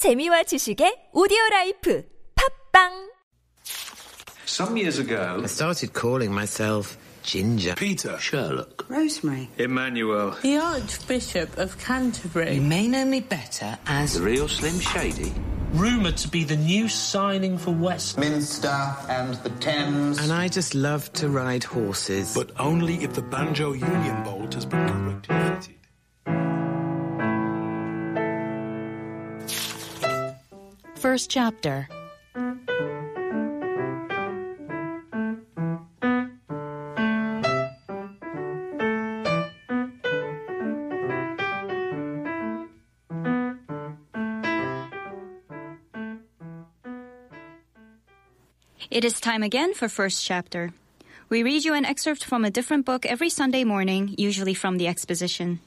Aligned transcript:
재미와 0.00 0.43
지식의 0.43 1.09
오디오 1.13 1.37
라이프 1.51 2.03
팝빵 2.73 3.11
Some 4.47 4.75
years 4.75 4.97
ago, 4.99 5.37
I 5.39 5.45
started 5.47 5.93
calling 5.93 6.33
myself 6.33 6.97
Ginger. 7.23 7.75
Peter, 7.75 8.17
Sherlock, 8.17 8.85
Rosemary. 8.89 9.47
Emmanuel, 9.59 10.31
The 10.41 10.57
Archbishop 10.57 11.55
of 11.59 11.77
Canterbury. 11.77 12.55
You 12.55 12.61
may 12.61 12.87
know 12.87 13.05
me 13.05 13.21
better 13.21 13.77
as 13.85 14.15
The 14.15 14.23
real 14.23 14.47
Slim 14.47 14.79
Shady? 14.79 15.31
Rumoured 15.73 16.17
to 16.17 16.27
be 16.27 16.43
the 16.43 16.57
new 16.57 16.89
signing 16.89 17.57
for 17.57 17.71
West. 17.71 18.17
Minster 18.17 18.73
and 19.07 19.35
the 19.45 19.51
Thames. 19.61 20.17
And 20.17 20.33
I 20.33 20.47
just 20.49 20.73
love 20.73 21.13
to 21.13 21.29
ride 21.29 21.63
horses. 21.63 22.33
but 22.33 22.49
only 22.59 23.03
if 23.05 23.13
the 23.13 23.21
banjo 23.21 23.73
union 23.73 24.23
bolt 24.23 24.55
has 24.55 24.65
been 24.65 24.81
correctly 24.89 25.35
fitted. 25.37 25.75
First 31.01 31.31
chapter. 31.31 31.89
It 48.91 49.03
is 49.03 49.19
time 49.19 49.41
again 49.41 49.73
for 49.73 49.89
first 49.89 50.23
chapter. 50.23 50.71
We 51.29 51.41
read 51.41 51.65
you 51.65 51.73
an 51.73 51.85
excerpt 51.85 52.23
from 52.23 52.45
a 52.45 52.51
different 52.51 52.85
book 52.85 53.07
every 53.07 53.31
Sunday 53.31 53.63
morning, 53.63 54.13
usually 54.19 54.53
from 54.53 54.77
the 54.77 54.87
exposition. 54.87 55.61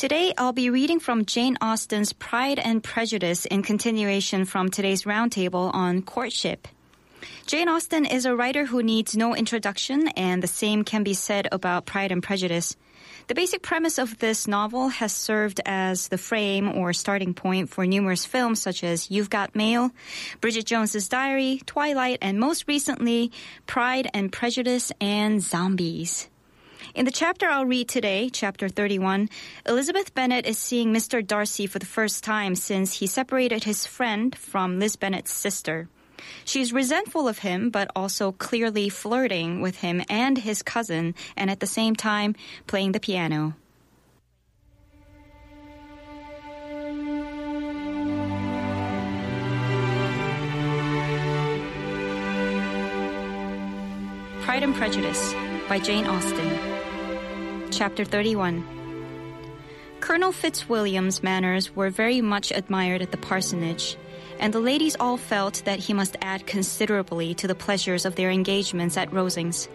Today, 0.00 0.32
I'll 0.38 0.54
be 0.54 0.70
reading 0.70 0.98
from 0.98 1.26
Jane 1.26 1.58
Austen's 1.60 2.14
Pride 2.14 2.58
and 2.58 2.82
Prejudice 2.82 3.44
in 3.44 3.62
continuation 3.62 4.46
from 4.46 4.70
today's 4.70 5.02
roundtable 5.02 5.74
on 5.74 6.00
courtship. 6.00 6.66
Jane 7.44 7.68
Austen 7.68 8.06
is 8.06 8.24
a 8.24 8.34
writer 8.34 8.64
who 8.64 8.82
needs 8.82 9.14
no 9.14 9.36
introduction, 9.36 10.08
and 10.16 10.42
the 10.42 10.46
same 10.46 10.84
can 10.84 11.02
be 11.02 11.12
said 11.12 11.48
about 11.52 11.84
Pride 11.84 12.12
and 12.12 12.22
Prejudice. 12.22 12.78
The 13.26 13.34
basic 13.34 13.60
premise 13.60 13.98
of 13.98 14.16
this 14.16 14.48
novel 14.48 14.88
has 14.88 15.12
served 15.12 15.60
as 15.66 16.08
the 16.08 16.16
frame 16.16 16.78
or 16.78 16.94
starting 16.94 17.34
point 17.34 17.68
for 17.68 17.84
numerous 17.84 18.24
films 18.24 18.62
such 18.62 18.82
as 18.82 19.10
You've 19.10 19.28
Got 19.28 19.54
Mail, 19.54 19.90
Bridget 20.40 20.64
Jones's 20.64 21.10
Diary, 21.10 21.60
Twilight, 21.66 22.20
and 22.22 22.40
most 22.40 22.66
recently, 22.66 23.32
Pride 23.66 24.08
and 24.14 24.32
Prejudice 24.32 24.92
and 24.98 25.42
Zombies. 25.42 26.30
In 26.94 27.04
the 27.04 27.10
chapter 27.10 27.48
I'll 27.48 27.66
read 27.66 27.88
today, 27.88 28.30
chapter 28.30 28.68
31, 28.68 29.28
Elizabeth 29.66 30.14
Bennet 30.14 30.46
is 30.46 30.58
seeing 30.58 30.92
Mr. 30.92 31.26
Darcy 31.26 31.66
for 31.66 31.78
the 31.78 31.86
first 31.86 32.24
time 32.24 32.54
since 32.54 32.94
he 32.94 33.06
separated 33.06 33.64
his 33.64 33.86
friend 33.86 34.36
from 34.36 34.78
Liz 34.78 34.96
Bennet's 34.96 35.32
sister. 35.32 35.88
She's 36.44 36.72
resentful 36.72 37.28
of 37.28 37.38
him, 37.38 37.70
but 37.70 37.90
also 37.96 38.32
clearly 38.32 38.88
flirting 38.88 39.60
with 39.60 39.76
him 39.76 40.02
and 40.08 40.38
his 40.38 40.62
cousin, 40.62 41.14
and 41.36 41.50
at 41.50 41.60
the 41.60 41.66
same 41.66 41.96
time 41.96 42.34
playing 42.66 42.92
the 42.92 43.00
piano. 43.00 43.54
Pride 54.42 54.62
and 54.64 54.74
Prejudice 54.74 55.32
by 55.68 55.78
Jane 55.78 56.06
Austen. 56.06 56.69
Chapter 57.70 58.04
31. 58.04 58.64
Colonel 60.00 60.32
Fitzwilliam's 60.32 61.22
manners 61.22 61.74
were 61.76 61.88
very 61.88 62.20
much 62.20 62.50
admired 62.50 63.00
at 63.00 63.12
the 63.12 63.16
parsonage, 63.16 63.96
and 64.40 64.52
the 64.52 64.58
ladies 64.58 64.96
all 64.98 65.16
felt 65.16 65.62
that 65.66 65.78
he 65.78 65.94
must 65.94 66.16
add 66.20 66.46
considerably 66.46 67.32
to 67.34 67.46
the 67.46 67.54
pleasures 67.54 68.04
of 68.04 68.16
their 68.16 68.30
engagements 68.30 68.96
at 68.96 69.12
Rosings. 69.12 69.68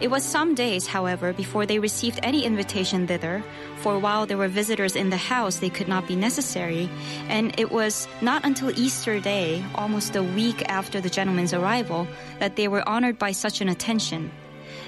It 0.00 0.10
was 0.10 0.24
some 0.24 0.56
days, 0.56 0.88
however, 0.88 1.32
before 1.32 1.64
they 1.64 1.78
received 1.78 2.18
any 2.24 2.44
invitation 2.44 3.06
thither, 3.06 3.44
for 3.76 4.00
while 4.00 4.26
there 4.26 4.36
were 4.36 4.48
visitors 4.48 4.96
in 4.96 5.10
the 5.10 5.16
house, 5.16 5.58
they 5.58 5.70
could 5.70 5.86
not 5.86 6.08
be 6.08 6.16
necessary, 6.16 6.90
and 7.28 7.54
it 7.56 7.70
was 7.70 8.08
not 8.20 8.44
until 8.44 8.76
Easter 8.76 9.20
Day, 9.20 9.64
almost 9.76 10.16
a 10.16 10.24
week 10.24 10.68
after 10.68 11.00
the 11.00 11.10
gentleman's 11.10 11.54
arrival, 11.54 12.08
that 12.40 12.56
they 12.56 12.66
were 12.66 12.86
honored 12.88 13.16
by 13.16 13.30
such 13.30 13.60
an 13.60 13.68
attention. 13.68 14.32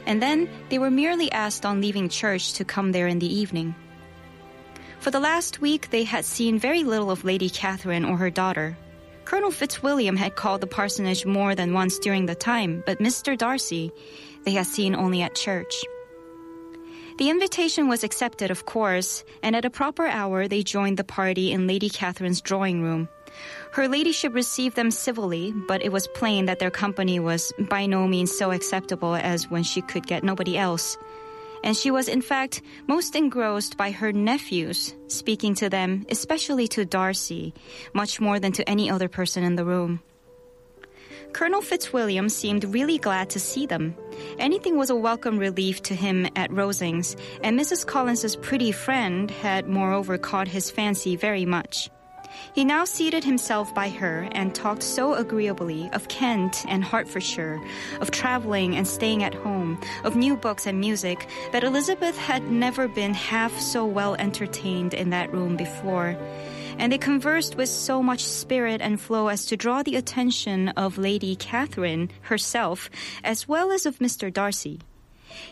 And 0.07 0.21
then 0.21 0.49
they 0.69 0.79
were 0.79 0.91
merely 0.91 1.31
asked 1.33 1.65
on 1.65 1.81
leaving 1.81 2.09
church 2.09 2.55
to 2.55 2.65
come 2.65 2.93
there 2.93 3.09
in 3.09 3.19
the 3.19 3.33
evening. 3.33 3.75
For 5.01 5.11
the 5.11 5.21
last 5.21 5.61
week, 5.61 5.91
they 5.91 6.05
had 6.05 6.25
seen 6.25 6.59
very 6.59 6.85
little 6.85 7.11
of 7.11 7.25
Lady 7.25 7.51
Catherine 7.51 8.05
or 8.05 8.17
her 8.17 8.31
daughter. 8.31 8.77
Colonel 9.25 9.51
Fitzwilliam 9.51 10.17
had 10.17 10.37
called 10.37 10.61
the 10.61 10.67
parsonage 10.67 11.25
more 11.25 11.55
than 11.55 11.73
once 11.73 11.99
during 11.99 12.27
the 12.27 12.35
time, 12.35 12.83
but 12.87 12.99
Mr. 12.99 13.37
Darcy 13.37 13.91
they 14.45 14.53
had 14.53 14.67
seen 14.67 14.95
only 14.95 15.23
at 15.23 15.35
church. 15.35 15.75
The 17.17 17.31
invitation 17.31 17.89
was 17.89 18.05
accepted, 18.05 18.51
of 18.51 18.67
course, 18.67 19.25
and 19.43 19.55
at 19.55 19.65
a 19.65 19.71
proper 19.71 20.07
hour 20.07 20.49
they 20.49 20.63
joined 20.63 20.97
the 20.97 21.05
party 21.05 21.53
in 21.53 21.67
Lady 21.67 21.89
Catherine's 21.89 22.41
drawing 22.41 22.83
room. 22.83 23.09
Her 23.75 23.89
ladyship 23.89 24.35
received 24.35 24.77
them 24.77 24.93
civilly, 24.93 25.51
but 25.51 25.83
it 25.83 25.91
was 25.91 26.07
plain 26.07 26.45
that 26.45 26.61
their 26.61 26.71
company 26.71 27.19
was 27.19 27.53
by 27.59 27.87
no 27.87 28.07
means 28.07 28.31
so 28.31 28.53
acceptable 28.53 29.17
as 29.17 29.51
when 29.51 29.65
she 29.65 29.83
could 29.83 30.07
get 30.07 30.23
nobody 30.23 30.57
else. 30.57 30.97
And 31.65 31.77
she 31.77 31.91
was, 31.91 32.07
in 32.07 32.23
fact, 32.23 32.63
most 32.87 33.17
engrossed 33.17 33.77
by 33.77 33.91
her 33.91 34.13
nephews, 34.13 34.95
speaking 35.09 35.57
to 35.57 35.69
them, 35.69 36.07
especially 36.09 36.69
to 36.69 36.85
Darcy, 36.85 37.53
much 37.95 38.21
more 38.21 38.39
than 38.39 38.53
to 38.53 38.69
any 38.71 38.89
other 38.89 39.09
person 39.09 39.43
in 39.43 39.57
the 39.57 39.65
room. 39.65 40.01
Colonel 41.33 41.61
Fitzwilliam 41.61 42.29
seemed 42.29 42.63
really 42.63 42.99
glad 42.99 43.31
to 43.31 43.41
see 43.41 43.67
them. 43.67 43.97
Anything 44.39 44.79
was 44.79 44.91
a 44.91 44.95
welcome 44.95 45.37
relief 45.37 45.83
to 45.83 45.97
him 45.97 46.29
at 46.37 46.53
Rosings, 46.53 47.17
and 47.43 47.59
Mrs. 47.59 47.85
Collins's 47.85 48.37
pretty 48.37 48.71
friend 48.71 49.33
had 49.33 49.67
moreover 49.67 50.17
caught 50.17 50.47
his 50.47 50.71
fancy 50.71 51.17
very 51.17 51.45
much. 51.45 51.91
He 52.55 52.65
now 52.65 52.85
seated 52.85 53.25
himself 53.25 53.75
by 53.75 53.89
her 53.91 54.29
and 54.33 54.55
talked 54.55 54.83
so 54.83 55.15
agreeably 55.15 55.91
of 55.93 56.09
Kent 56.09 56.65
and 56.69 56.85
Hertfordshire, 56.85 57.61
of 58.01 58.11
traveling 58.11 58.77
and 58.77 58.87
staying 58.87 59.23
at 59.23 59.35
home, 59.35 59.81
of 60.05 60.17
new 60.17 60.37
books 60.37 60.67
and 60.67 60.79
music, 60.79 61.29
that 61.53 61.65
Elizabeth 61.65 62.17
had 62.17 62.51
never 62.51 62.89
been 62.89 63.15
half 63.15 63.59
so 63.59 63.85
well 63.85 64.15
entertained 64.17 64.95
in 64.95 65.11
that 65.11 65.33
room 65.33 65.57
before. 65.57 66.17
And 66.79 66.93
they 66.93 66.99
conversed 66.99 67.57
with 67.57 67.69
so 67.69 68.03
much 68.03 68.25
spirit 68.25 68.81
and 68.81 69.01
flow 69.01 69.29
as 69.29 69.47
to 69.47 69.57
draw 69.57 69.83
the 69.83 69.97
attention 69.97 70.71
of 70.71 70.99
Lady 70.99 71.37
Catherine 71.37 72.11
herself, 72.23 72.91
as 73.23 73.49
well 73.49 73.71
as 73.71 73.87
of 73.87 73.99
Mr. 73.99 74.33
Darcy. 74.33 74.81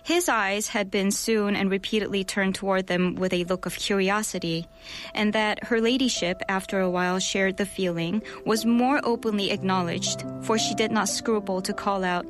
His 0.03 0.29
eyes 0.29 0.69
had 0.69 0.91
been 0.91 1.11
soon 1.11 1.57
and 1.57 1.71
repeatedly 1.71 2.25
turned 2.25 2.55
toward 2.55 2.87
them 2.87 3.15
with 3.17 3.33
a 3.33 3.45
look 3.45 3.67
of 3.67 3.75
curiosity, 3.75 4.67
and 5.15 5.33
that 5.33 5.65
her 5.65 5.81
ladyship, 5.81 6.43
after 6.49 6.81
a 6.81 6.91
while, 6.91 7.19
shared 7.19 7.57
the 7.57 7.67
feeling 7.67 8.23
was 8.45 8.65
more 8.67 9.01
openly 9.05 9.51
acknowledged, 9.51 10.25
for 10.43 10.59
she 10.59 10.75
did 10.75 10.91
not 10.91 11.09
scruple 11.09 11.63
to 11.63 11.73
call 11.73 12.05
out, 12.05 12.27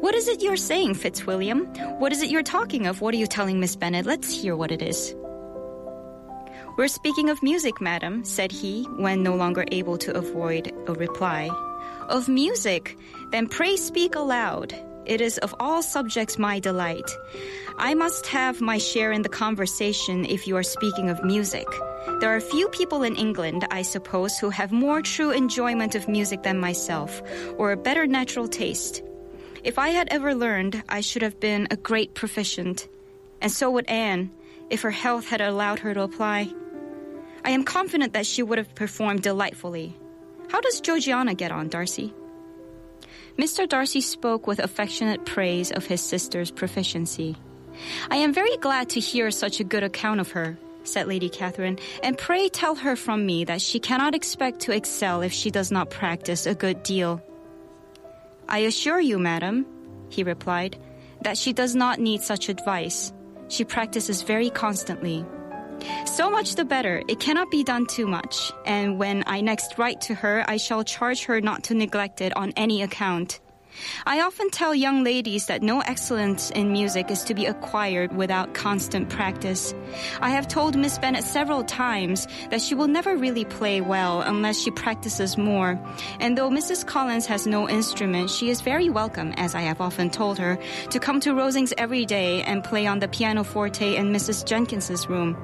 What 0.00 0.14
is 0.14 0.28
it 0.28 0.42
you're 0.42 0.56
saying, 0.56 0.94
Fitzwilliam? 0.94 1.66
What 1.98 2.12
is 2.12 2.22
it 2.22 2.30
you're 2.30 2.42
talking 2.42 2.86
of? 2.86 3.00
What 3.00 3.14
are 3.14 3.18
you 3.18 3.26
telling 3.26 3.60
Miss 3.60 3.76
Bennet? 3.76 4.06
Let's 4.06 4.30
hear 4.30 4.56
what 4.56 4.72
it 4.72 4.82
is. 4.82 5.14
We're 6.76 6.88
speaking 6.88 7.28
of 7.28 7.42
music, 7.42 7.80
madam, 7.80 8.24
said 8.24 8.50
he, 8.50 8.84
when 8.96 9.22
no 9.22 9.34
longer 9.34 9.64
able 9.70 9.98
to 9.98 10.16
avoid 10.16 10.72
a 10.86 10.94
reply. 10.94 11.50
Of 12.08 12.28
music? 12.28 12.96
Then 13.30 13.46
pray 13.46 13.76
speak 13.76 14.14
aloud. 14.14 14.74
It 15.04 15.20
is 15.20 15.38
of 15.38 15.54
all 15.58 15.82
subjects 15.82 16.38
my 16.38 16.60
delight. 16.60 17.10
I 17.76 17.94
must 17.94 18.26
have 18.28 18.60
my 18.60 18.78
share 18.78 19.10
in 19.10 19.22
the 19.22 19.28
conversation 19.28 20.24
if 20.24 20.46
you 20.46 20.56
are 20.56 20.62
speaking 20.62 21.10
of 21.10 21.24
music. 21.24 21.66
There 22.20 22.34
are 22.34 22.40
few 22.40 22.68
people 22.68 23.02
in 23.02 23.16
England, 23.16 23.66
I 23.70 23.82
suppose, 23.82 24.38
who 24.38 24.50
have 24.50 24.70
more 24.70 25.02
true 25.02 25.30
enjoyment 25.30 25.94
of 25.94 26.08
music 26.08 26.44
than 26.44 26.60
myself, 26.60 27.20
or 27.58 27.72
a 27.72 27.76
better 27.76 28.06
natural 28.06 28.46
taste. 28.46 29.02
If 29.64 29.78
I 29.78 29.88
had 29.88 30.08
ever 30.10 30.34
learned, 30.34 30.82
I 30.88 31.00
should 31.00 31.22
have 31.22 31.40
been 31.40 31.66
a 31.70 31.76
great 31.76 32.14
proficient. 32.14 32.88
And 33.40 33.50
so 33.50 33.70
would 33.70 33.88
Anne, 33.88 34.30
if 34.70 34.82
her 34.82 34.90
health 34.90 35.28
had 35.28 35.40
allowed 35.40 35.80
her 35.80 35.94
to 35.94 36.02
apply. 36.02 36.52
I 37.44 37.50
am 37.50 37.64
confident 37.64 38.12
that 38.12 38.26
she 38.26 38.42
would 38.42 38.58
have 38.58 38.74
performed 38.74 39.22
delightfully. 39.22 39.96
How 40.48 40.60
does 40.60 40.80
Georgiana 40.80 41.34
get 41.34 41.50
on, 41.50 41.68
Darcy? 41.68 42.14
Mr. 43.38 43.68
Darcy 43.68 44.00
spoke 44.00 44.46
with 44.46 44.58
affectionate 44.58 45.24
praise 45.24 45.70
of 45.70 45.86
his 45.86 46.00
sister's 46.00 46.50
proficiency. 46.50 47.36
I 48.10 48.16
am 48.16 48.32
very 48.32 48.56
glad 48.58 48.90
to 48.90 49.00
hear 49.00 49.30
such 49.30 49.60
a 49.60 49.64
good 49.64 49.82
account 49.82 50.20
of 50.20 50.32
her, 50.32 50.58
said 50.84 51.08
Lady 51.08 51.28
Catherine, 51.28 51.78
and 52.02 52.18
pray 52.18 52.48
tell 52.48 52.74
her 52.74 52.96
from 52.96 53.24
me 53.24 53.44
that 53.44 53.62
she 53.62 53.80
cannot 53.80 54.14
expect 54.14 54.60
to 54.60 54.72
excel 54.72 55.22
if 55.22 55.32
she 55.32 55.50
does 55.50 55.70
not 55.70 55.90
practice 55.90 56.46
a 56.46 56.54
good 56.54 56.82
deal. 56.82 57.22
I 58.48 58.60
assure 58.60 59.00
you, 59.00 59.18
madam, 59.18 59.66
he 60.10 60.22
replied, 60.22 60.76
that 61.22 61.38
she 61.38 61.52
does 61.52 61.74
not 61.74 62.00
need 62.00 62.22
such 62.22 62.48
advice. 62.48 63.12
She 63.48 63.64
practices 63.64 64.22
very 64.22 64.50
constantly. 64.50 65.24
So 66.06 66.30
much 66.30 66.56
the 66.56 66.64
better. 66.64 67.02
It 67.08 67.20
cannot 67.20 67.50
be 67.50 67.64
done 67.64 67.86
too 67.86 68.06
much. 68.06 68.52
And 68.66 68.98
when 68.98 69.24
I 69.26 69.40
next 69.40 69.78
write 69.78 70.00
to 70.02 70.14
her, 70.14 70.44
I 70.46 70.56
shall 70.56 70.84
charge 70.84 71.24
her 71.24 71.40
not 71.40 71.64
to 71.64 71.74
neglect 71.74 72.20
it 72.20 72.36
on 72.36 72.52
any 72.56 72.82
account. 72.82 73.40
I 74.06 74.20
often 74.20 74.50
tell 74.50 74.74
young 74.74 75.02
ladies 75.02 75.46
that 75.46 75.62
no 75.62 75.80
excellence 75.80 76.50
in 76.50 76.72
music 76.72 77.10
is 77.10 77.24
to 77.24 77.34
be 77.34 77.46
acquired 77.46 78.14
without 78.14 78.54
constant 78.54 79.08
practice. 79.08 79.74
I 80.20 80.30
have 80.30 80.48
told 80.48 80.76
Miss 80.76 80.98
Bennet 80.98 81.24
several 81.24 81.64
times 81.64 82.26
that 82.50 82.60
she 82.60 82.74
will 82.74 82.88
never 82.88 83.16
really 83.16 83.44
play 83.44 83.80
well 83.80 84.20
unless 84.20 84.60
she 84.60 84.70
practices 84.70 85.38
more. 85.38 85.80
And 86.20 86.36
though 86.36 86.50
Mrs. 86.50 86.86
Collins 86.86 87.26
has 87.26 87.46
no 87.46 87.68
instrument, 87.68 88.30
she 88.30 88.50
is 88.50 88.60
very 88.60 88.90
welcome, 88.90 89.32
as 89.36 89.54
I 89.54 89.62
have 89.62 89.80
often 89.80 90.10
told 90.10 90.38
her, 90.38 90.58
to 90.90 90.98
come 90.98 91.20
to 91.20 91.32
Rosings 91.32 91.72
every 91.78 92.04
day 92.04 92.42
and 92.42 92.62
play 92.62 92.86
on 92.86 92.98
the 92.98 93.08
pianoforte 93.08 93.96
in 93.96 94.12
Mrs. 94.12 94.44
Jenkins's 94.44 95.08
room. 95.08 95.36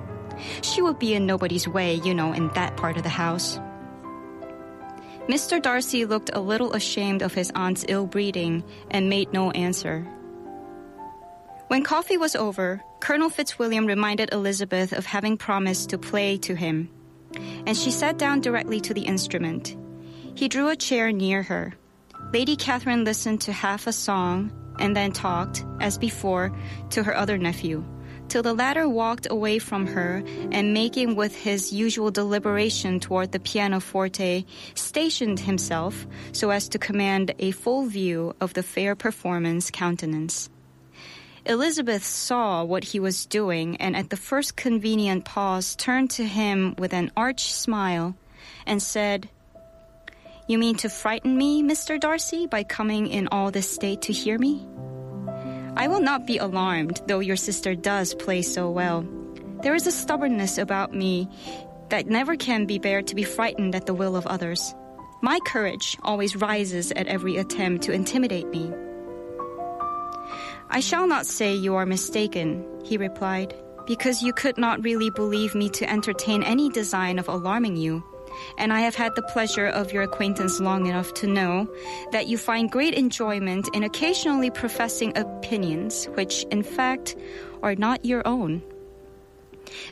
She 0.62 0.82
will 0.82 0.94
be 0.94 1.14
in 1.14 1.26
nobody's 1.26 1.69
way, 1.69 1.94
you 2.05 2.14
know, 2.14 2.32
in 2.32 2.49
that 2.55 2.76
part 2.76 2.96
of 2.96 3.02
the 3.02 3.08
house. 3.08 3.58
Mr. 5.29 5.61
Darcy 5.61 6.06
looked 6.06 6.31
a 6.32 6.40
little 6.40 6.73
ashamed 6.73 7.20
of 7.20 7.35
his 7.35 7.52
aunt's 7.55 7.85
ill 7.87 8.06
breeding 8.06 8.64
and 8.90 9.11
made 9.11 9.31
no 9.32 9.50
answer. 9.50 10.06
When 11.69 11.85
coffee 11.85 12.17
was 12.17 12.35
over, 12.35 12.82
Colonel 13.00 13.29
Fitzwilliam 13.29 13.85
reminded 13.85 14.32
Elizabeth 14.32 14.93
of 14.93 15.05
having 15.05 15.37
promised 15.37 15.90
to 15.90 15.99
play 15.99 16.38
to 16.38 16.55
him, 16.55 16.88
and 17.67 17.76
she 17.76 17.90
sat 17.90 18.17
down 18.17 18.40
directly 18.40 18.81
to 18.81 18.94
the 18.94 19.02
instrument. 19.02 19.76
He 20.35 20.49
drew 20.49 20.70
a 20.70 20.76
chair 20.76 21.12
near 21.12 21.43
her. 21.43 21.75
Lady 22.32 22.56
Catherine 22.56 23.05
listened 23.05 23.43
to 23.43 23.52
half 23.52 23.87
a 23.87 23.93
song 23.93 24.50
and 24.79 24.96
then 24.96 25.12
talked, 25.12 25.62
as 25.79 25.99
before, 25.99 26.56
to 26.90 27.02
her 27.02 27.14
other 27.14 27.37
nephew 27.37 27.85
till 28.28 28.42
the 28.42 28.54
latter 28.54 28.88
walked 28.88 29.26
away 29.30 29.58
from 29.58 29.86
her 29.86 30.22
and 30.52 30.75
making 30.75 31.16
with 31.16 31.34
his 31.34 31.72
usual 31.72 32.10
deliberation 32.10 33.00
toward 33.00 33.32
the 33.32 33.40
pianoforte, 33.40 34.46
stationed 34.75 35.40
himself 35.40 36.06
so 36.32 36.50
as 36.50 36.69
to 36.69 36.78
command 36.78 37.34
a 37.38 37.50
full 37.52 37.86
view 37.86 38.34
of 38.40 38.54
the 38.54 38.62
fair 38.62 38.94
performance 38.94 39.70
countenance. 39.70 40.50
Elizabeth 41.46 42.04
saw 42.04 42.62
what 42.62 42.84
he 42.84 43.00
was 43.00 43.25
doing 43.25 43.76
and 43.78 43.96
at 43.96 44.10
the 44.10 44.16
first 44.16 44.54
convenient 44.54 45.25
pause 45.25 45.75
turned 45.76 46.10
to 46.10 46.25
him 46.25 46.75
with 46.76 46.92
an 46.92 47.10
arch 47.16 47.52
smile 47.52 48.14
and 48.66 48.82
said, 48.82 49.30
You 50.46 50.58
mean 50.58 50.76
to 50.76 50.90
frighten 50.90 51.36
me, 51.36 51.62
Mr. 51.62 51.98
Darcy, 51.98 52.46
by 52.46 52.64
coming 52.64 53.06
in 53.06 53.28
all 53.28 53.50
this 53.50 53.70
state 53.70 54.02
to 54.02 54.12
hear 54.12 54.38
me? 54.38 54.66
I 55.78 55.86
will 55.86 56.00
not 56.00 56.26
be 56.26 56.38
alarmed, 56.38 57.00
though 57.06 57.20
your 57.20 57.36
sister 57.36 57.76
does 57.76 58.12
play 58.12 58.42
so 58.42 58.69
well. 58.69 59.06
There 59.62 59.76
is 59.76 59.86
a 59.86 59.92
stubbornness 59.92 60.58
about 60.58 60.92
me 60.92 61.28
that 61.90 62.08
never 62.08 62.34
can 62.34 62.66
be 62.66 62.80
bared 62.80 63.06
to 63.06 63.14
be 63.14 63.22
frightened 63.22 63.76
at 63.76 63.86
the 63.86 63.94
will 63.94 64.16
of 64.16 64.26
others. 64.26 64.75
My 65.22 65.38
courage 65.46 65.96
always 66.02 66.34
rises 66.34 66.90
at 66.90 67.06
every 67.06 67.36
attempt 67.36 67.84
to 67.84 67.92
intimidate 67.92 68.48
me. 68.48 68.72
I 70.69 70.80
shall 70.80 71.06
not 71.06 71.26
say 71.26 71.54
you 71.54 71.76
are 71.76 71.86
mistaken, 71.86 72.66
he 72.84 72.96
replied, 72.96 73.54
because 73.86 74.20
you 74.20 74.32
could 74.32 74.58
not 74.58 74.82
really 74.82 75.10
believe 75.10 75.54
me 75.54 75.70
to 75.70 75.88
entertain 75.88 76.42
any 76.42 76.70
design 76.70 77.20
of 77.20 77.28
alarming 77.28 77.76
you 77.76 78.02
and 78.58 78.73
I 78.73 78.81
have 78.81 78.94
had 78.94 79.14
the 79.14 79.23
pleasure 79.23 79.67
of 79.67 79.93
your 79.93 80.02
acquaintance 80.02 80.61
long 80.61 80.87
enough 80.87 81.14
to 81.14 81.26
know 81.26 81.69
that 82.12 82.29
you 82.29 82.38
find 82.38 82.70
great 82.70 82.94
enjoyment 82.94 83.69
in 83.75 83.82
occasionally 83.82 84.50
professing 84.50 85.17
opinions 85.17 86.06
which, 86.14 86.44
in 86.50 86.62
fact, 86.62 87.17
are 87.62 87.75
not 87.75 88.05
your 88.05 88.26
own. 88.26 88.62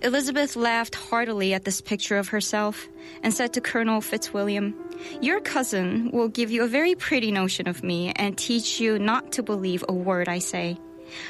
Elizabeth 0.02 0.56
laughed 0.56 0.94
heartily 0.94 1.52
at 1.52 1.64
this 1.64 1.80
picture 1.80 2.16
of 2.16 2.28
herself 2.28 2.88
and 3.22 3.32
said 3.32 3.52
to 3.52 3.60
Colonel 3.60 4.00
Fitzwilliam, 4.00 4.74
Your 5.20 5.40
cousin 5.40 6.10
will 6.12 6.28
give 6.28 6.50
you 6.50 6.62
a 6.62 6.68
very 6.68 6.94
pretty 6.94 7.30
notion 7.30 7.68
of 7.68 7.82
me 7.82 8.12
and 8.16 8.36
teach 8.36 8.80
you 8.80 8.98
not 8.98 9.32
to 9.32 9.42
believe 9.42 9.84
a 9.88 9.92
word 9.92 10.28
I 10.28 10.38
say. 10.38 10.78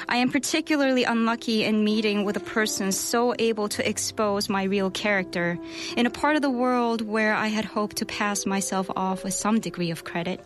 I 0.07 0.17
am 0.17 0.31
particularly 0.31 1.03
unlucky 1.03 1.63
in 1.63 1.83
meeting 1.83 2.23
with 2.23 2.37
a 2.37 2.41
person 2.41 2.91
so 2.91 3.33
able 3.37 3.69
to 3.69 3.87
expose 3.87 4.49
my 4.49 4.63
real 4.63 4.89
character 4.89 5.57
in 5.95 6.05
a 6.05 6.09
part 6.11 6.35
of 6.35 6.41
the 6.41 6.49
world 6.49 7.01
where 7.01 7.33
I 7.33 7.47
had 7.47 7.65
hoped 7.65 7.97
to 7.97 8.05
pass 8.05 8.45
myself 8.45 8.89
off 8.95 9.23
with 9.23 9.33
some 9.33 9.59
degree 9.59 9.91
of 9.91 10.03
credit. 10.03 10.39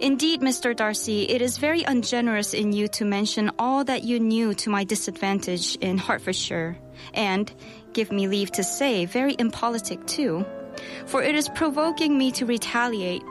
Indeed, 0.00 0.40
Mr. 0.40 0.74
Darcy, 0.74 1.22
it 1.28 1.40
is 1.40 1.56
very 1.58 1.82
ungenerous 1.82 2.52
in 2.52 2.72
you 2.72 2.88
to 2.88 3.04
mention 3.04 3.50
all 3.58 3.84
that 3.84 4.04
you 4.04 4.18
knew 4.20 4.54
to 4.54 4.70
my 4.70 4.84
disadvantage 4.84 5.76
in 5.76 5.98
Hertfordshire, 5.98 6.76
and, 7.14 7.50
give 7.92 8.12
me 8.12 8.28
leave 8.28 8.50
to 8.52 8.64
say, 8.64 9.06
very 9.06 9.36
impolitic 9.38 10.04
too, 10.06 10.44
for 11.06 11.22
it 11.22 11.34
is 11.34 11.48
provoking 11.50 12.18
me 12.18 12.32
to 12.32 12.46
retaliate, 12.46 13.22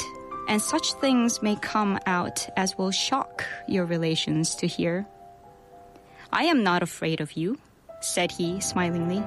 and 0.48 0.62
such 0.62 0.94
things 0.94 1.42
may 1.42 1.56
come 1.58 2.00
out 2.06 2.48
as 2.58 2.78
will 2.78 2.92
shock 2.92 3.46
your 3.68 3.86
relations 3.86 4.56
to 4.56 4.68
hear. 4.68 5.06
I 6.34 6.46
am 6.46 6.64
not 6.64 6.82
afraid 6.82 7.20
of 7.20 7.34
you, 7.34 7.58
said 8.00 8.32
he 8.32 8.62
smilingly. 8.62 9.22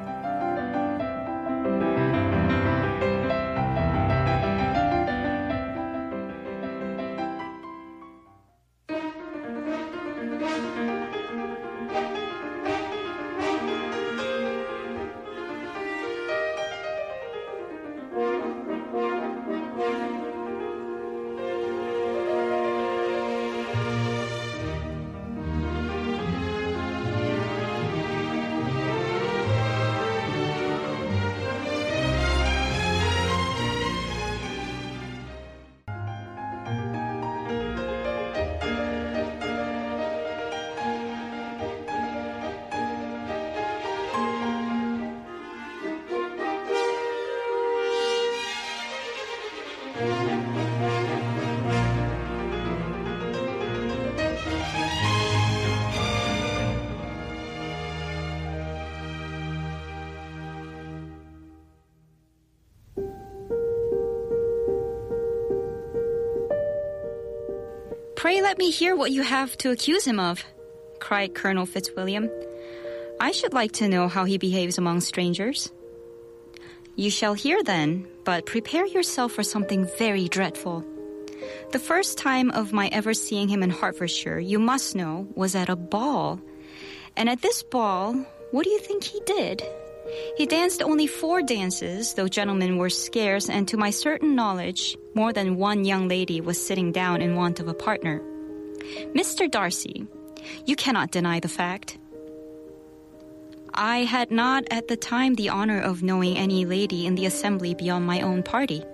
Let 68.45 68.59
me 68.59 68.71
hear 68.71 68.95
what 68.95 69.11
you 69.11 69.23
have 69.23 69.57
to 69.57 69.71
accuse 69.71 70.07
him 70.07 70.21
of, 70.21 70.45
cried 71.01 71.35
Colonel 71.35 71.65
Fitzwilliam. 71.65 72.29
I 73.19 73.33
should 73.33 73.55
like 73.55 73.73
to 73.73 73.89
know 73.89 74.07
how 74.07 74.27
he 74.27 74.37
behaves 74.37 74.77
among 74.77 75.01
strangers. 75.01 75.73
You 76.95 77.09
shall 77.09 77.33
hear 77.33 77.63
then, 77.63 78.07
but 78.23 78.45
prepare 78.45 78.85
yourself 78.85 79.33
for 79.33 79.43
something 79.43 79.89
very 79.97 80.29
dreadful. 80.29 80.85
The 81.73 81.79
first 81.79 82.19
time 82.19 82.51
of 82.51 82.71
my 82.71 82.89
ever 82.89 83.15
seeing 83.15 83.49
him 83.49 83.63
in 83.63 83.71
Hertfordshire, 83.71 84.41
you 84.41 84.59
must 84.59 84.95
know, 84.95 85.27
was 85.35 85.55
at 85.55 85.71
a 85.71 85.75
ball. 85.75 86.39
And 87.17 87.31
at 87.31 87.41
this 87.41 87.63
ball, 87.63 88.13
what 88.51 88.65
do 88.65 88.71
you 88.71 88.79
think 88.79 89.05
he 89.05 89.21
did? 89.25 89.63
He 90.37 90.45
danced 90.45 90.83
only 90.83 91.07
four 91.07 91.41
dances, 91.41 92.13
though 92.13 92.29
gentlemen 92.29 92.77
were 92.77 92.91
scarce, 92.91 93.49
and 93.49 93.67
to 93.69 93.79
my 93.79 93.89
certain 93.89 94.35
knowledge, 94.35 94.99
more 95.15 95.33
than 95.33 95.57
one 95.57 95.87
young 95.87 96.09
lady 96.09 96.43
was 96.43 96.63
sitting 96.63 96.93
down 96.93 97.23
in 97.23 97.37
want 97.37 97.59
of 97.59 97.69
a 97.69 97.75
partner. 97.75 98.21
Mr. 99.15 99.51
Darcy, 99.51 100.07
you 100.67 100.77
cannot 100.77 101.11
deny 101.11 101.41
the 101.41 101.49
fact. 101.49 101.99
I 103.75 104.05
had 104.05 104.31
not 104.31 104.65
at 104.71 104.89
the 104.89 104.97
time 104.97 105.35
the 105.35 105.49
honor 105.49 105.81
of 105.81 106.03
knowing 106.03 106.37
any 106.37 106.65
lady 106.65 107.07
in 107.07 107.17
the 107.17 107.27
assembly 107.27 107.75
beyond 107.75 108.07
my 108.07 108.21
own 108.21 108.43
party. 108.43 108.85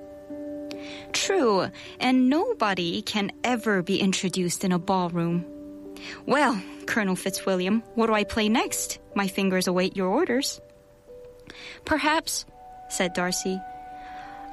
True, 1.13 1.69
and 1.99 2.31
nobody 2.31 3.03
can 3.03 3.31
ever 3.45 3.83
be 3.83 4.01
introduced 4.01 4.65
in 4.65 4.73
a 4.73 4.79
ballroom. 4.79 5.45
Well, 6.25 6.61
Colonel 6.87 7.17
Fitzwilliam, 7.17 7.83
what 7.95 8.07
do 8.07 8.15
I 8.15 8.25
play 8.25 8.49
next? 8.49 8.99
My 9.15 9.29
fingers 9.29 9.67
await 9.67 9.97
your 9.97 10.09
orders. 10.09 10.61
Perhaps, 11.85 12.47
said 12.89 13.13
Darcy, 13.13 13.61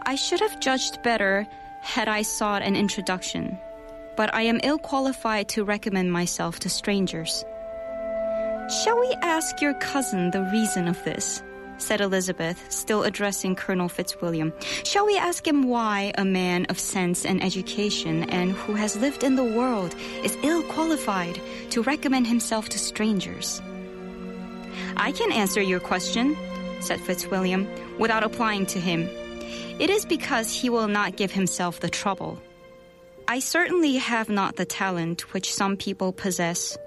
I 0.06 0.16
should 0.16 0.42
have 0.42 0.60
judged 0.60 1.02
better 1.04 1.48
had 1.82 2.08
I 2.08 2.24
sought 2.24 2.64
an 2.64 2.76
introduction, 2.76 3.58
but 4.18 4.34
I 4.34 4.42
am 4.42 4.60
ill 4.64 4.80
qualified 4.80 5.48
to 5.50 5.64
recommend 5.64 6.12
myself 6.12 6.60
to 6.60 6.70
strangers. 6.70 7.46
Shall 8.84 9.00
we 9.00 9.16
ask 9.22 9.62
your 9.62 9.76
cousin 9.76 10.32
the 10.32 10.44
reason 10.52 10.90
of 10.90 11.02
this? 11.06 11.42
said 11.78 12.02
Elizabeth, 12.02 12.60
still 12.70 13.04
addressing 13.04 13.56
Colonel 13.56 13.88
Fitzwilliam. 13.88 14.52
Shall 14.84 15.06
we 15.06 15.16
ask 15.16 15.48
him 15.48 15.64
why 15.64 16.12
a 16.18 16.26
man 16.26 16.66
of 16.66 16.80
sense 16.80 17.24
and 17.24 17.42
education 17.44 18.24
and 18.32 18.52
who 18.52 18.74
has 18.74 18.98
lived 18.98 19.24
in 19.24 19.36
the 19.36 19.44
world 19.44 19.96
is 20.24 20.36
ill 20.42 20.64
qualified 20.64 21.40
to 21.70 21.84
recommend 21.84 22.28
himself 22.28 22.68
to 22.70 22.80
strangers? 22.80 23.62
I 24.98 25.12
can 25.12 25.32
answer 25.32 25.62
your 25.62 25.80
question, 25.80 26.36
said 26.82 27.00
Fitzwilliam, 27.00 27.68
without 28.00 28.24
applying 28.24 28.66
to 28.68 28.80
him. 28.80 29.08
It 29.80 29.92
is 29.92 30.06
because 30.06 30.52
he 30.52 30.70
will 30.70 30.88
not 30.88 31.16
give 31.16 31.32
himself 31.32 31.80
the 31.80 31.90
trouble. 31.90 32.42
I 33.30 33.40
certainly 33.40 33.98
have 33.98 34.30
not 34.30 34.56
the 34.56 34.66
talent 34.66 35.34
which 35.34 35.54
some 35.54 35.76
people 35.76 36.14
possess, 36.14 36.78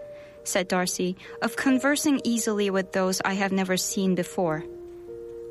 said 0.43 0.69
Darcy, 0.69 1.17
of 1.43 1.57
conversing 1.57 2.23
easily 2.25 2.71
with 2.71 2.93
those 2.93 3.21
I 3.23 3.35
have 3.35 3.53
never 3.53 3.77
seen 3.77 4.15
before. 4.15 4.65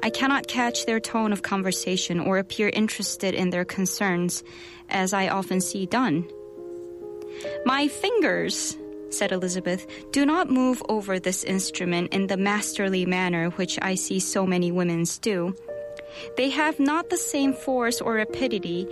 I 0.02 0.10
cannot 0.10 0.48
catch 0.48 0.88
their 0.88 1.00
tone 1.00 1.32
of 1.32 1.44
conversation 1.44 2.20
or 2.20 2.40
appear 2.40 2.70
interested 2.70 3.36
in 3.36 3.52
their 3.52 3.66
concerns, 3.66 4.44
as 4.90 5.14
I 5.14 5.28
often 5.28 5.62
see 5.62 5.86
done. 5.86 6.28
My 7.66 7.88
fingers, 7.88 8.76
said 9.12 9.32
Elizabeth, 9.32 9.86
do 10.12 10.26
not 10.26 10.50
move 10.50 10.82
over 10.90 11.20
this 11.20 11.44
instrument 11.44 12.14
in 12.14 12.26
the 12.26 12.38
masterly 12.38 13.06
manner 13.06 13.52
which 13.52 13.78
I 13.82 13.94
see 13.94 14.20
so 14.20 14.48
many 14.48 14.72
women's 14.72 15.20
do. 15.20 15.56
They 16.38 16.50
have 16.50 16.80
not 16.80 17.10
the 17.10 17.18
same 17.18 17.54
force 17.54 18.02
or 18.02 18.14
rapidity 18.14 18.88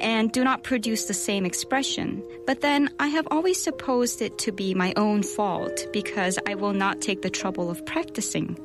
and 0.00 0.32
do 0.32 0.44
not 0.44 0.62
produce 0.62 1.06
the 1.06 1.14
same 1.14 1.44
expression. 1.44 2.22
But 2.46 2.60
then 2.60 2.90
I 2.98 3.08
have 3.08 3.28
always 3.30 3.62
supposed 3.62 4.22
it 4.22 4.38
to 4.38 4.52
be 4.52 4.74
my 4.74 4.92
own 4.96 5.22
fault 5.22 5.86
because 5.92 6.38
I 6.46 6.54
will 6.54 6.72
not 6.72 7.00
take 7.00 7.22
the 7.22 7.30
trouble 7.30 7.70
of 7.70 7.84
practicing. 7.86 8.58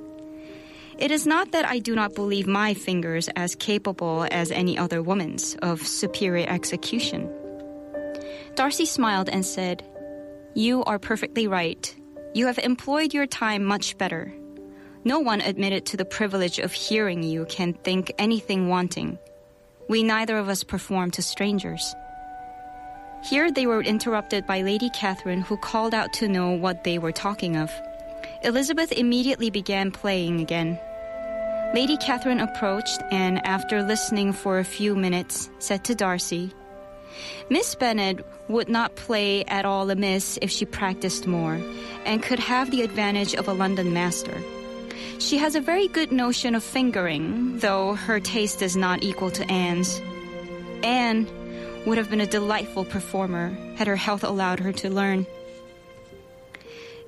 It 0.97 1.11
is 1.11 1.27
not 1.27 1.51
that 1.51 1.65
I 1.65 1.79
do 1.79 1.93
not 1.93 2.15
believe 2.15 2.47
my 2.47 2.73
fingers 2.73 3.27
as 3.35 3.55
capable 3.55 4.25
as 4.31 4.51
any 4.51 4.77
other 4.77 5.01
woman's 5.01 5.55
of 5.55 5.85
superior 5.85 6.47
execution. 6.47 7.29
Darcy 8.55 8.85
smiled 8.85 9.27
and 9.27 9.45
said, 9.45 9.83
You 10.53 10.85
are 10.85 10.99
perfectly 10.99 11.47
right. 11.47 11.93
You 12.33 12.47
have 12.47 12.57
employed 12.59 13.13
your 13.13 13.27
time 13.27 13.65
much 13.65 13.97
better. 13.97 14.33
No 15.07 15.19
one 15.19 15.39
admitted 15.39 15.85
to 15.85 15.97
the 15.97 16.03
privilege 16.03 16.57
of 16.57 16.73
hearing 16.73 17.21
you 17.21 17.45
can 17.45 17.73
think 17.73 18.11
anything 18.17 18.69
wanting. 18.69 19.19
We 19.87 20.01
neither 20.01 20.35
of 20.35 20.49
us 20.49 20.63
perform 20.63 21.11
to 21.11 21.21
strangers. 21.21 21.93
Here 23.23 23.51
they 23.51 23.67
were 23.67 23.83
interrupted 23.83 24.47
by 24.47 24.63
Lady 24.63 24.89
Catherine, 24.89 25.41
who 25.41 25.57
called 25.57 25.93
out 25.93 26.11
to 26.13 26.27
know 26.27 26.53
what 26.53 26.83
they 26.83 26.97
were 26.97 27.11
talking 27.11 27.55
of. 27.55 27.71
Elizabeth 28.43 28.91
immediately 28.91 29.51
began 29.51 29.91
playing 29.91 30.39
again. 30.39 30.79
Lady 31.75 31.97
Catherine 31.97 32.39
approached 32.39 33.03
and, 33.11 33.45
after 33.45 33.83
listening 33.83 34.33
for 34.33 34.57
a 34.57 34.63
few 34.63 34.95
minutes, 34.95 35.51
said 35.59 35.83
to 35.83 35.93
Darcy, 35.93 36.51
Miss 37.51 37.75
Bennet 37.75 38.25
would 38.47 38.69
not 38.69 38.95
play 38.95 39.43
at 39.45 39.65
all 39.65 39.91
amiss 39.91 40.39
if 40.41 40.49
she 40.49 40.65
practiced 40.65 41.27
more, 41.27 41.61
and 42.05 42.23
could 42.23 42.39
have 42.39 42.71
the 42.71 42.81
advantage 42.81 43.35
of 43.35 43.47
a 43.47 43.53
London 43.53 43.93
master. 43.93 44.41
She 45.19 45.37
has 45.37 45.55
a 45.55 45.61
very 45.61 45.87
good 45.87 46.11
notion 46.11 46.55
of 46.55 46.63
fingering, 46.63 47.59
though 47.59 47.95
her 47.95 48.19
taste 48.19 48.61
is 48.61 48.75
not 48.75 49.03
equal 49.03 49.31
to 49.31 49.49
Anne's. 49.51 50.01
Anne 50.83 51.27
would 51.85 51.97
have 51.97 52.09
been 52.09 52.21
a 52.21 52.25
delightful 52.27 52.85
performer 52.85 53.55
had 53.75 53.87
her 53.87 53.95
health 53.95 54.23
allowed 54.23 54.59
her 54.59 54.71
to 54.73 54.89
learn. 54.89 55.25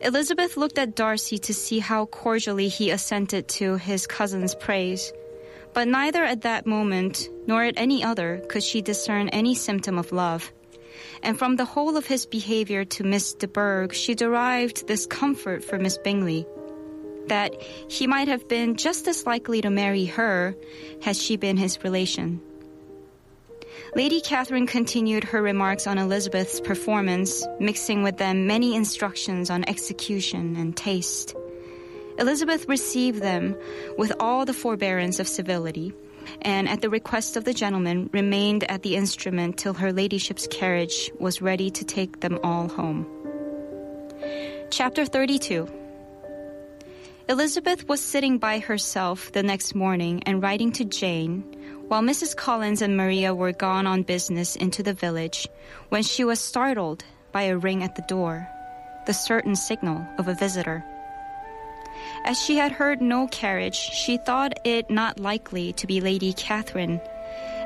Elizabeth 0.02 0.58
looked 0.58 0.78
at 0.78 0.96
Darcy 0.96 1.40
to 1.40 1.54
see 1.54 1.80
how 1.80 2.06
cordially 2.06 2.68
he 2.68 2.92
assented 2.92 3.48
to 3.48 3.78
his 3.78 4.06
cousin's 4.06 4.54
praise. 4.54 5.12
But 5.74 5.88
neither 5.88 6.24
at 6.24 6.42
that 6.42 6.66
moment 6.66 7.30
nor 7.48 7.64
at 7.64 7.78
any 7.78 8.04
other 8.04 8.44
could 8.48 8.64
she 8.64 8.82
discern 8.82 9.30
any 9.30 9.56
symptom 9.56 9.98
of 9.98 10.12
love. 10.12 10.52
And 11.24 11.38
from 11.38 11.56
the 11.56 11.66
whole 11.66 11.98
of 11.98 12.06
his 12.06 12.26
behavior 12.26 12.86
to 12.86 13.04
Miss 13.04 13.34
de 13.34 13.48
Bourgh, 13.48 13.94
she 13.94 14.14
derived 14.14 14.88
this 14.88 15.06
comfort 15.06 15.64
for 15.64 15.80
Miss 15.80 15.98
Bingley 15.98 16.46
that 17.28 17.62
he 17.90 18.08
might 18.08 18.28
have 18.28 18.48
been 18.48 18.76
just 18.76 19.08
as 19.08 19.26
likely 19.26 19.62
to 19.62 19.70
marry 19.70 20.06
her 20.06 20.56
had 21.02 21.16
she 21.16 21.38
been 21.38 21.58
his 21.58 21.84
relation. 21.84 22.42
Lady 23.96 24.22
Catherine 24.22 24.68
continued 24.68 25.24
her 25.24 25.42
remarks 25.42 25.88
on 25.88 25.98
Elizabeth's 25.98 26.60
performance, 26.60 27.46
mixing 27.60 28.04
with 28.04 28.18
them 28.18 28.46
many 28.46 28.76
instructions 28.76 29.50
on 29.50 29.64
execution 29.68 30.56
and 30.56 30.76
taste. 30.76 31.36
Elizabeth 32.20 32.68
received 32.68 33.22
them 33.22 33.56
with 33.98 34.12
all 34.20 34.46
the 34.46 34.54
forbearance 34.54 35.20
of 35.20 35.28
civility, 35.28 35.94
and 36.42 36.68
at 36.68 36.82
the 36.82 36.90
request 36.90 37.38
of 37.38 37.46
the 37.46 37.54
gentleman 37.54 38.10
remained 38.12 38.70
at 38.70 38.84
the 38.84 38.96
instrument 38.96 39.58
till 39.58 39.74
her 39.74 39.94
ladyship's 39.94 40.48
carriage 40.48 41.12
was 41.20 41.42
ready 41.42 41.70
to 41.72 41.86
take 41.86 42.20
them 42.20 42.40
all 42.44 42.68
home. 42.68 43.06
Chapter 44.70 45.06
32 45.06 45.68
Elizabeth 47.30 47.90
was 47.90 48.00
sitting 48.00 48.38
by 48.38 48.60
herself 48.60 49.34
the 49.34 49.44
next 49.44 49.76
morning 49.76 50.24
and 50.26 50.42
writing 50.42 50.72
to 50.72 50.86
Jane, 50.86 51.42
while 51.90 52.02
Mrs. 52.02 52.34
Collins 52.34 52.82
and 52.82 52.96
Maria 52.96 53.36
were 53.36 53.52
gone 53.52 53.86
on 53.86 54.04
business 54.04 54.56
into 54.56 54.82
the 54.82 54.94
village, 54.94 55.46
when 55.90 56.04
she 56.04 56.24
was 56.24 56.40
startled 56.40 57.04
by 57.34 57.44
a 57.44 57.58
ring 57.58 57.84
at 57.84 57.96
the 57.96 58.02
door, 58.04 58.48
the 59.08 59.14
certain 59.14 59.58
signal 59.58 60.08
of 60.18 60.30
a 60.30 60.36
visitor. 60.36 60.86
As 62.24 62.40
she 62.42 62.56
had 62.56 62.72
heard 62.72 63.02
no 63.02 63.28
carriage, 63.28 63.76
she 63.76 64.16
thought 64.16 64.58
it 64.64 64.90
not 64.90 65.20
likely 65.20 65.74
to 65.74 65.86
be 65.86 66.00
Lady 66.00 66.32
Catherine, 66.32 67.02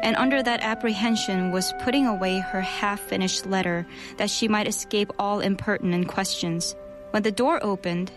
and 0.01 0.15
under 0.15 0.41
that 0.41 0.61
apprehension 0.61 1.51
was 1.51 1.71
putting 1.81 2.07
away 2.07 2.39
her 2.39 2.61
half 2.61 2.99
finished 2.99 3.45
letter 3.45 3.85
that 4.17 4.31
she 4.31 4.47
might 4.47 4.67
escape 4.67 5.11
all 5.19 5.39
impertinent 5.39 6.07
questions. 6.07 6.75
When 7.11 7.21
the 7.21 7.31
door 7.31 7.63
opened, 7.63 8.11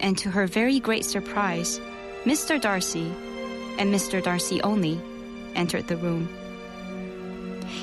and 0.00 0.16
to 0.18 0.30
her 0.30 0.46
very 0.46 0.80
great 0.80 1.04
surprise, 1.04 1.80
Mr. 2.24 2.60
Darcy, 2.60 3.12
and 3.78 3.92
Mr. 3.92 4.22
Darcy 4.22 4.60
only, 4.62 5.00
entered 5.54 5.86
the 5.88 5.96
room. 5.96 6.28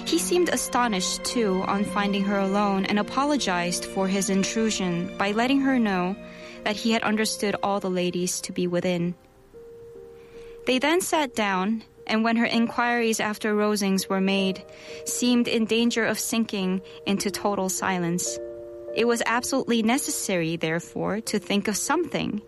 He 0.05 0.17
seemed 0.17 0.49
astonished, 0.49 1.23
too, 1.23 1.63
on 1.67 1.83
finding 1.83 2.23
her 2.23 2.39
alone 2.39 2.85
and 2.85 2.99
apologized 2.99 3.85
for 3.85 4.07
his 4.07 4.29
intrusion 4.29 5.15
by 5.17 5.31
letting 5.31 5.61
her 5.61 5.79
know 5.79 6.15
that 6.63 6.75
he 6.75 6.91
had 6.91 7.03
understood 7.03 7.55
all 7.63 7.79
the 7.79 7.89
ladies 7.89 8.39
to 8.41 8.53
be 8.53 8.67
within. 8.67 9.15
They 10.65 10.79
then 10.79 11.01
sat 11.01 11.35
down, 11.35 11.83
and 12.07 12.23
when 12.23 12.37
her 12.37 12.45
inquiries 12.45 13.19
after 13.19 13.53
Rosings 13.53 14.07
were 14.07 14.21
made, 14.21 14.63
seemed 15.05 15.47
in 15.47 15.65
danger 15.65 16.05
of 16.05 16.19
sinking 16.19 16.81
into 17.05 17.31
total 17.31 17.69
silence. 17.69 18.39
It 18.95 19.05
was 19.05 19.23
absolutely 19.25 19.81
necessary, 19.81 20.55
therefore, 20.55 21.19
to 21.21 21.39
think 21.39 21.67
of 21.67 21.75
something. 21.75 22.41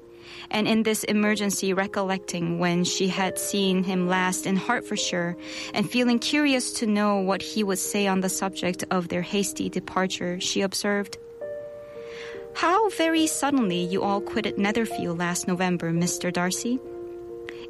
And 0.51 0.67
in 0.67 0.83
this 0.83 1.03
emergency, 1.03 1.73
recollecting 1.73 2.59
when 2.59 2.83
she 2.83 3.07
had 3.07 3.39
seen 3.39 3.83
him 3.83 4.07
last 4.07 4.45
in 4.45 4.55
Hertfordshire 4.55 5.35
and 5.73 5.89
feeling 5.89 6.19
curious 6.19 6.71
to 6.73 6.85
know 6.85 7.17
what 7.17 7.41
he 7.41 7.63
would 7.63 7.79
say 7.79 8.05
on 8.05 8.21
the 8.21 8.29
subject 8.29 8.83
of 8.91 9.07
their 9.07 9.23
hasty 9.23 9.69
departure, 9.69 10.39
she 10.39 10.61
observed, 10.61 11.17
How 12.53 12.89
very 12.89 13.25
suddenly 13.25 13.83
you 13.83 14.03
all 14.03 14.21
quitted 14.21 14.59
Netherfield 14.59 15.17
last 15.17 15.47
November, 15.47 15.91
Mr. 15.91 16.31
Darcy. 16.31 16.79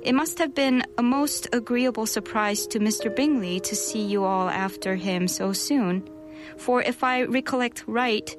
It 0.03 0.13
must 0.13 0.37
have 0.39 0.53
been 0.53 0.83
a 0.97 1.01
most 1.01 1.47
agreeable 1.53 2.05
surprise 2.05 2.67
to 2.67 2.79
Mr. 2.79 3.15
Bingley 3.15 3.59
to 3.61 3.75
see 3.75 4.01
you 4.01 4.25
all 4.25 4.49
after 4.49 4.95
him 4.95 5.27
so 5.27 5.53
soon 5.53 6.07
for 6.57 6.81
if 6.81 7.03
I 7.03 7.23
recollect 7.23 7.83
right, 7.87 8.29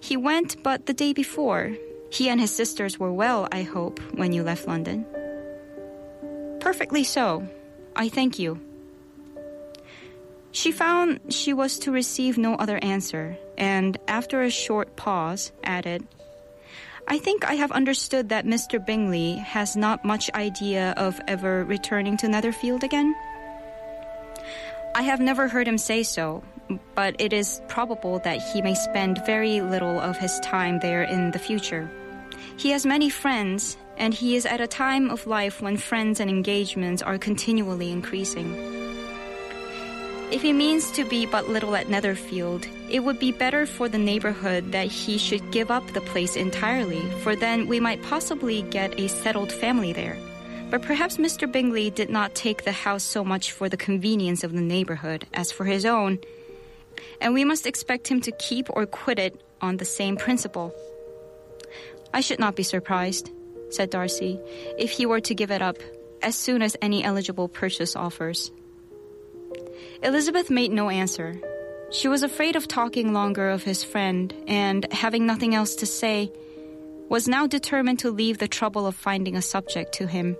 he 0.00 0.16
went 0.16 0.62
but 0.62 0.86
the 0.86 0.94
day 0.94 1.12
before. 1.12 1.76
He 2.10 2.28
and 2.28 2.40
his 2.40 2.50
sisters 2.50 2.98
were 2.98 3.12
well, 3.12 3.48
I 3.52 3.62
hope, 3.62 4.00
when 4.14 4.32
you 4.32 4.42
left 4.42 4.66
London. 4.66 5.04
Perfectly 6.60 7.04
so. 7.04 7.46
I 7.94 8.08
thank 8.08 8.38
you. 8.38 8.60
She 10.52 10.72
found 10.72 11.20
she 11.28 11.52
was 11.52 11.78
to 11.80 11.92
receive 11.92 12.38
no 12.38 12.54
other 12.54 12.78
answer, 12.82 13.36
and 13.58 13.98
after 14.08 14.42
a 14.42 14.50
short 14.50 14.96
pause, 14.96 15.52
added, 15.62 16.06
I 17.06 17.18
think 17.18 17.44
I 17.44 17.54
have 17.54 17.72
understood 17.72 18.28
that 18.30 18.44
Mr. 18.44 18.84
Bingley 18.84 19.36
has 19.36 19.76
not 19.76 20.04
much 20.04 20.30
idea 20.34 20.94
of 20.96 21.20
ever 21.26 21.64
returning 21.64 22.16
to 22.18 22.28
Netherfield 22.28 22.84
again. 22.84 23.14
I 24.94 25.02
have 25.02 25.20
never 25.20 25.48
heard 25.48 25.68
him 25.68 25.78
say 25.78 26.02
so, 26.02 26.42
but 26.94 27.16
it 27.18 27.32
is 27.32 27.60
probable 27.68 28.18
that 28.20 28.40
he 28.40 28.62
may 28.62 28.74
spend 28.74 29.24
very 29.24 29.60
little 29.60 30.00
of 30.00 30.16
his 30.18 30.38
time 30.40 30.78
there 30.80 31.02
in 31.02 31.30
the 31.30 31.38
future. 31.38 31.90
He 32.56 32.70
has 32.70 32.84
many 32.84 33.08
friends, 33.08 33.76
and 33.96 34.12
he 34.12 34.36
is 34.36 34.46
at 34.46 34.60
a 34.60 34.66
time 34.66 35.10
of 35.10 35.26
life 35.26 35.62
when 35.62 35.76
friends 35.76 36.20
and 36.20 36.28
engagements 36.28 37.02
are 37.02 37.18
continually 37.18 37.90
increasing. 37.90 38.52
If 40.30 40.42
he 40.42 40.52
means 40.52 40.90
to 40.92 41.04
be 41.06 41.24
but 41.24 41.48
little 41.48 41.74
at 41.74 41.88
Netherfield, 41.88 42.66
it 42.90 43.00
would 43.00 43.18
be 43.18 43.32
better 43.32 43.64
for 43.64 43.88
the 43.88 43.96
neighborhood 43.96 44.72
that 44.72 44.88
he 44.88 45.16
should 45.16 45.50
give 45.52 45.70
up 45.70 45.86
the 45.92 46.02
place 46.02 46.36
entirely, 46.36 47.00
for 47.22 47.34
then 47.34 47.66
we 47.66 47.80
might 47.80 48.02
possibly 48.02 48.60
get 48.62 49.00
a 49.00 49.08
settled 49.08 49.50
family 49.50 49.94
there. 49.94 50.18
But 50.70 50.82
perhaps 50.82 51.16
Mr. 51.16 51.50
Bingley 51.50 51.88
did 51.88 52.10
not 52.10 52.34
take 52.34 52.64
the 52.64 52.72
house 52.72 53.04
so 53.04 53.24
much 53.24 53.52
for 53.52 53.70
the 53.70 53.78
convenience 53.78 54.44
of 54.44 54.52
the 54.52 54.60
neighborhood 54.60 55.26
as 55.32 55.50
for 55.50 55.64
his 55.64 55.86
own, 55.86 56.18
and 57.20 57.34
we 57.34 57.44
must 57.44 57.66
expect 57.66 58.08
him 58.08 58.20
to 58.22 58.32
keep 58.32 58.68
or 58.70 58.86
quit 58.86 59.18
it 59.18 59.40
on 59.60 59.76
the 59.76 59.84
same 59.84 60.16
principle. 60.16 60.74
I 62.12 62.20
should 62.20 62.38
not 62.38 62.56
be 62.56 62.62
surprised, 62.62 63.30
said 63.70 63.90
Darcy, 63.90 64.38
if 64.78 64.90
he 64.90 65.06
were 65.06 65.20
to 65.20 65.34
give 65.34 65.50
it 65.50 65.62
up 65.62 65.78
as 66.22 66.36
soon 66.36 66.62
as 66.62 66.76
any 66.80 67.04
eligible 67.04 67.48
purchase 67.48 67.94
offers. 67.94 68.50
Elizabeth 70.02 70.50
made 70.50 70.72
no 70.72 70.90
answer. 70.90 71.40
She 71.90 72.08
was 72.08 72.22
afraid 72.22 72.56
of 72.56 72.68
talking 72.68 73.12
longer 73.12 73.48
of 73.48 73.62
his 73.62 73.82
friend, 73.82 74.34
and 74.46 74.90
having 74.92 75.26
nothing 75.26 75.54
else 75.54 75.76
to 75.76 75.86
say, 75.86 76.30
was 77.08 77.26
now 77.26 77.46
determined 77.46 78.00
to 78.00 78.10
leave 78.10 78.38
the 78.38 78.48
trouble 78.48 78.86
of 78.86 78.94
finding 78.94 79.36
a 79.36 79.42
subject 79.42 79.94
to 79.94 80.06
him. 80.06 80.36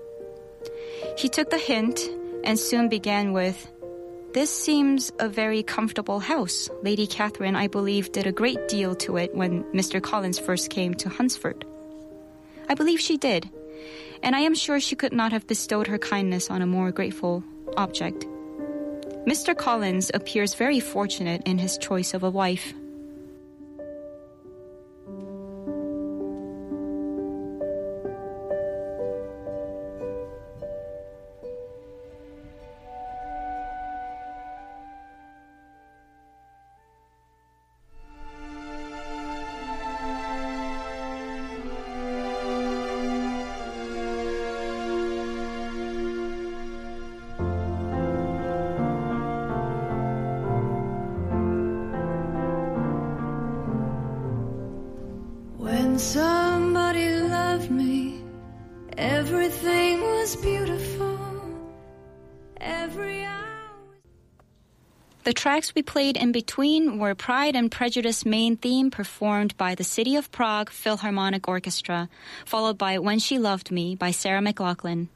He 1.16 1.28
took 1.28 1.50
the 1.50 1.58
hint 1.58 2.00
and 2.44 2.58
soon 2.58 2.88
began 2.88 3.32
with, 3.32 3.70
This 4.34 4.50
seems 4.50 5.10
a 5.18 5.28
very 5.28 5.62
comfortable 5.62 6.20
house. 6.20 6.68
Lady 6.82 7.06
Catherine, 7.06 7.56
I 7.56 7.66
believe, 7.66 8.12
did 8.12 8.26
a 8.26 8.32
great 8.32 8.68
deal 8.68 8.94
to 8.96 9.16
it 9.16 9.34
when 9.34 9.64
Mr. 9.72 10.02
Collins 10.02 10.38
first 10.38 10.68
came 10.68 10.92
to 10.94 11.08
Hunsford. 11.08 11.64
I 12.68 12.74
believe 12.74 13.00
she 13.00 13.16
did, 13.16 13.48
and 14.22 14.36
I 14.36 14.40
am 14.40 14.54
sure 14.54 14.80
she 14.80 14.96
could 14.96 15.14
not 15.14 15.32
have 15.32 15.46
bestowed 15.46 15.86
her 15.86 15.98
kindness 15.98 16.50
on 16.50 16.60
a 16.60 16.66
more 16.66 16.92
grateful 16.92 17.42
object. 17.78 18.26
Mr. 19.26 19.56
Collins 19.56 20.10
appears 20.12 20.54
very 20.54 20.78
fortunate 20.78 21.42
in 21.46 21.56
his 21.56 21.78
choice 21.78 22.12
of 22.12 22.22
a 22.22 22.30
wife. 22.30 22.74
Tracks 65.48 65.74
we 65.74 65.80
played 65.80 66.18
in 66.18 66.30
between 66.30 66.98
were 66.98 67.14
Pride 67.14 67.56
and 67.56 67.72
Prejudice 67.72 68.26
main 68.26 68.58
theme 68.58 68.90
performed 68.90 69.56
by 69.56 69.74
the 69.74 69.82
City 69.82 70.14
of 70.16 70.30
Prague 70.30 70.68
Philharmonic 70.68 71.48
Orchestra, 71.48 72.10
followed 72.44 72.76
by 72.76 72.98
When 72.98 73.18
She 73.18 73.38
Loved 73.38 73.70
Me 73.70 73.96
by 73.96 74.10
Sarah 74.10 74.42
McLachlan. 74.42 75.08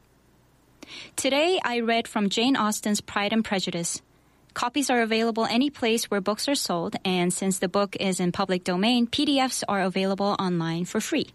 Today 1.17 1.61
I 1.63 1.81
read 1.81 2.09
from 2.09 2.31
Jane 2.31 2.57
Austen's 2.57 3.03
Pride 3.03 3.35
and 3.35 3.45
Prejudice. 3.45 4.01
Copies 4.55 4.89
are 4.89 5.03
available 5.03 5.45
any 5.45 5.69
place 5.69 6.11
where 6.11 6.23
books 6.23 6.49
are 6.49 6.55
sold, 6.55 6.97
and 7.05 7.31
since 7.31 7.59
the 7.59 7.69
book 7.69 7.95
is 8.01 8.19
in 8.19 8.33
public 8.33 8.65
domain, 8.65 9.07
PDFs 9.07 9.65
are 9.69 9.83
available 9.83 10.35
online 10.39 10.87
for 10.87 11.03
free. 11.03 11.27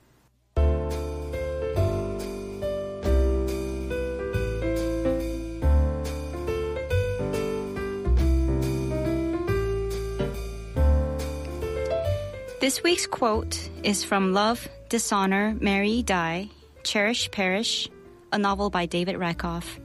This 12.67 12.83
week's 12.83 13.07
quote 13.07 13.69
is 13.81 14.03
from 14.03 14.33
Love, 14.33 14.67
Dishonor, 14.89 15.55
Marry, 15.61 16.03
Die, 16.03 16.49
Cherish, 16.83 17.31
Perish, 17.31 17.87
a 18.33 18.37
novel 18.37 18.69
by 18.69 18.85
David 18.85 19.15
Rakoff. 19.15 19.79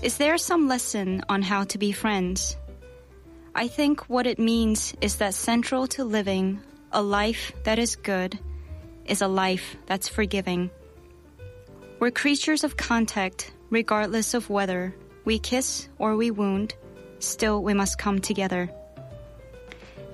Is 0.00 0.16
there 0.16 0.38
some 0.38 0.68
lesson 0.68 1.22
on 1.28 1.42
how 1.42 1.64
to 1.64 1.76
be 1.76 1.92
friends? 1.92 2.56
I 3.54 3.68
think 3.68 4.08
what 4.08 4.26
it 4.26 4.38
means 4.38 4.94
is 5.02 5.16
that 5.16 5.34
central 5.34 5.86
to 5.88 6.04
living 6.04 6.62
a 6.92 7.02
life 7.02 7.52
that 7.64 7.78
is 7.78 7.96
good 7.96 8.38
is 9.04 9.20
a 9.20 9.28
life 9.28 9.76
that's 9.84 10.08
forgiving. 10.08 10.70
We're 12.00 12.10
creatures 12.10 12.64
of 12.64 12.78
contact, 12.78 13.52
regardless 13.68 14.32
of 14.32 14.48
whether 14.48 14.96
we 15.26 15.38
kiss 15.38 15.90
or 15.98 16.16
we 16.16 16.30
wound, 16.30 16.74
still 17.18 17.62
we 17.62 17.74
must 17.74 17.98
come 17.98 18.20
together. 18.22 18.70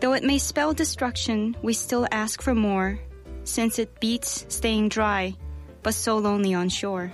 Though 0.00 0.14
it 0.14 0.24
may 0.24 0.38
spell 0.38 0.72
destruction, 0.72 1.56
we 1.62 1.74
still 1.74 2.06
ask 2.10 2.40
for 2.40 2.54
more, 2.54 2.98
since 3.44 3.78
it 3.78 4.00
beats 4.00 4.46
staying 4.48 4.88
dry, 4.88 5.36
but 5.82 5.94
so 5.94 6.16
lonely 6.16 6.54
on 6.54 6.70
shore. 6.70 7.12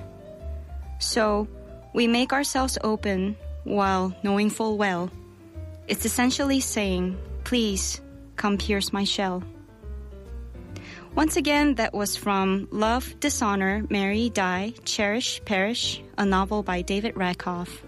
So, 1.01 1.49
we 1.95 2.07
make 2.07 2.33
ourselves 2.33 2.79
open 2.85 3.37
while 3.65 4.15
knowing 4.23 4.51
full 4.51 4.79
well. 4.79 5.11
It's 5.89 6.05
essentially 6.05 6.61
saying, 6.61 7.19
please 7.43 8.01
come 8.37 8.59
pierce 8.59 8.93
my 8.93 9.05
shell. 9.05 9.43
Once 11.15 11.37
again, 11.37 11.77
that 11.77 11.95
was 11.95 12.15
from 12.15 12.69
Love, 12.71 13.19
Dishonor, 13.21 13.87
Marry, 13.89 14.29
Die, 14.29 14.75
Cherish, 14.85 15.43
Perish, 15.45 16.03
a 16.19 16.27
novel 16.27 16.63
by 16.63 16.83
David 16.83 17.17
Rakoff. 17.17 17.86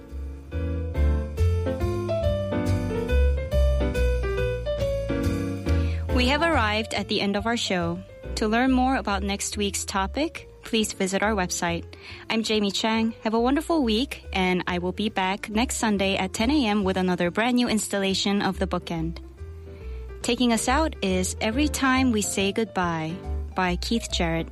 We 6.18 6.26
have 6.26 6.42
arrived 6.42 6.94
at 6.94 7.07
the 7.07 7.20
end 7.20 7.37
of 7.37 7.46
our 7.46 7.57
show. 7.57 8.00
To 8.35 8.48
learn 8.48 8.72
more 8.72 8.96
about 8.96 9.22
next 9.22 9.57
week's 9.57 9.85
topic, 9.85 10.48
please 10.64 10.92
visit 10.92 11.22
our 11.22 11.31
website. 11.31 11.85
I'm 12.28 12.42
Jamie 12.42 12.72
Chang. 12.72 13.14
Have 13.22 13.35
a 13.35 13.40
wonderful 13.40 13.85
week, 13.85 14.26
and 14.33 14.64
I 14.66 14.78
will 14.78 14.90
be 14.90 15.11
back 15.11 15.48
next 15.48 15.76
Sunday 15.76 16.16
at 16.16 16.33
10 16.33 16.50
a.m. 16.50 16.83
with 16.83 16.96
another 16.96 17.31
brand 17.31 17.54
new 17.54 17.68
installation 17.68 18.42
of 18.42 18.59
The 18.59 18.66
Bookend. 18.66 19.18
Taking 20.22 20.52
us 20.52 20.66
out 20.66 20.96
is 21.02 21.37
Every 21.40 21.68
Time 21.68 22.11
We 22.11 22.22
Say 22.22 22.50
Goodbye 22.50 23.14
by 23.54 23.76
Keith 23.76 24.09
Jarrett. 24.11 24.48